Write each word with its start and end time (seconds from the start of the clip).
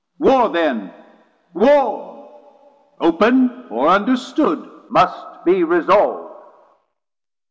Warr 0.17 0.49
then, 0.49 0.91
Warr 1.53 2.27
Open 2.99 3.67
or 3.69 3.87
understood 3.87 4.67
must 4.89 5.45
be 5.45 5.63
resolv'd. 5.63 6.33